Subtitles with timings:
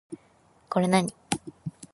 [0.67, 1.13] これ何